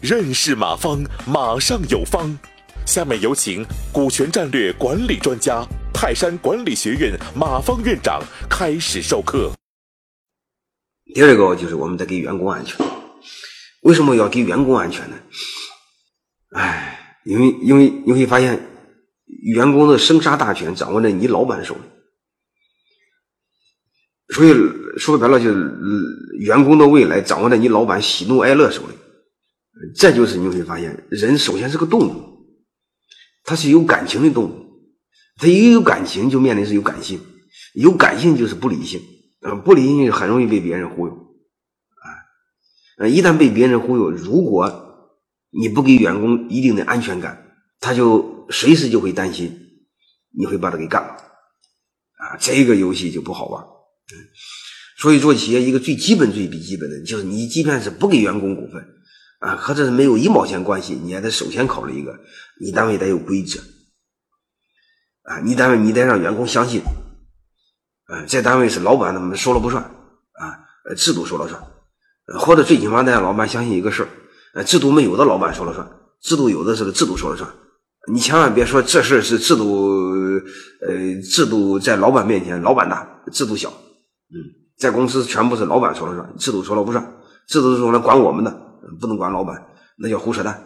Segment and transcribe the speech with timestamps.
[0.00, 2.38] 认识马方，马上有方。
[2.84, 8.20] 下面有请股权战略管理专家、泰山管理学院马方院长
[8.50, 9.52] 开始授课。
[11.14, 12.84] 第二个就是我们得给员工安全。
[13.82, 15.16] 为什么要给员工安全呢？
[16.56, 18.60] 哎，因为因为你会发现，
[19.44, 21.80] 员工的生杀大权掌握在你老板手里，
[24.32, 24.52] 所以
[24.98, 25.78] 说白了就是
[26.38, 28.94] 员工的未来掌握在你老板喜怒哀乐手里。
[29.94, 32.32] 这就是你会发现，人首先是个动物。
[33.44, 34.66] 它是有感情的动物，
[35.36, 37.18] 它一有感情就面临是有感性，
[37.74, 39.00] 有感性就是不理性，
[39.40, 42.06] 嗯，不理性很容易被别人忽悠，啊，
[42.98, 45.18] 呃，一旦被别人忽悠，如果
[45.50, 49.52] 你不给员工一定的安全感，他就随时就会担心
[50.30, 51.16] 你会把他给干了，
[52.18, 53.64] 啊，这个游戏就不好玩，
[54.98, 58.82] 所以做企业一个最基本最基本的就是你即便是不给员工股份。
[59.42, 62.16] 啊，和这是没有一毛钱关系，你也得首先考虑一个，
[62.60, 63.58] 你单位得有规则，
[65.24, 66.80] 啊，你单位你得让员工相信，
[68.04, 71.60] 啊，这单位是老板他们说了不算，啊，制度说了算，
[72.38, 74.06] 或者最起码得让老板相信一个事
[74.54, 77.52] 儿，制度没有的老板说了算，制度有的是制度说了算，
[78.12, 79.90] 你千万别说这事儿是制度，
[80.86, 83.72] 呃，制度在老板面前老板大，制度小，
[84.32, 87.14] 嗯，在公司全部是老板说了算，制度说了不算，
[87.46, 88.60] 制度是用来管我们的。
[89.00, 89.64] 不能管老板，
[89.96, 90.60] 那叫胡扯淡。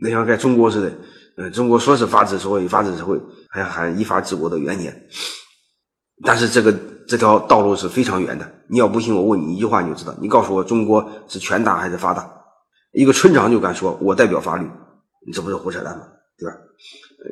[0.00, 0.98] 那像在中国似的，
[1.36, 5.06] 呃，中国说是法治社会，法治社会还喊依法治国的元年，
[6.24, 6.72] 但是这个
[7.06, 8.52] 这条道路是非常远的。
[8.68, 10.14] 你要不信，我问你一句话，你就知道。
[10.20, 12.28] 你告诉我，中国是权大还是法大？
[12.92, 14.68] 一个村长就敢说，我代表法律，
[15.24, 16.04] 你这不是胡扯淡吗？
[16.36, 16.56] 对吧？
[17.24, 17.30] 呃，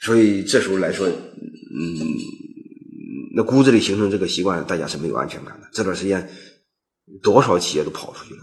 [0.00, 1.12] 所以这时候来说，嗯，
[3.34, 5.68] 那骨子里形成这个习惯，大家是没有安全感的。
[5.72, 6.30] 这段时间，
[7.22, 8.40] 多少企业都跑出去了。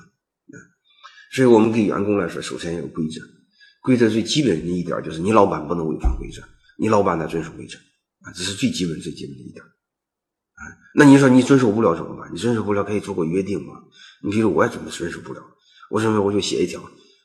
[1.32, 3.22] 所以我们给员工来说，首先要有规则。
[3.82, 6.42] 规则最基本的一点就是，你老板不能违反规则，
[6.78, 7.78] 你老板得遵守规则
[8.22, 9.64] 啊，这是最基本、最基本的一点。
[9.64, 10.62] 啊，
[10.96, 12.30] 那你说你遵守不了怎么办？
[12.34, 13.74] 你遵守不了可以做个约定嘛？
[14.24, 15.42] 你比如我也准备遵守不了，
[15.90, 16.82] 我认为我就写一条，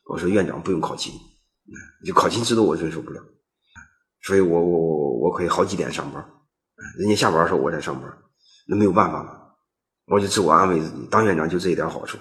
[0.09, 1.13] 我说院长不用考勤，
[2.05, 3.21] 就考勤制度我遵守不了，
[4.23, 6.25] 所以我我我我可以好几点上班，
[6.99, 8.11] 人家下班的时候我在上班，
[8.67, 9.39] 那没有办法嘛，
[10.07, 12.19] 我就自我安慰自己，当院长就这一点好处。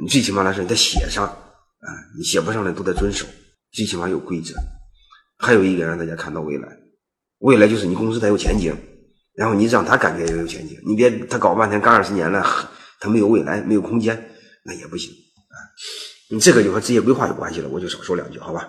[0.00, 3.26] 你最起码来说，你得写上啊，你写不上来都得遵守，
[3.72, 4.54] 最起码有规则。
[5.38, 6.68] 还有一个让大家看到未来，
[7.38, 8.74] 未来就是你公司得有前景，
[9.34, 10.78] 然后你让他感觉也有前景。
[10.86, 12.42] 你别他搞半天干二十年了，
[13.00, 14.30] 他没有未来，没有空间，
[14.64, 15.56] 那也不行啊。
[16.30, 18.68] 你这个就和职业规划有关系了，我就少说两句，好吧。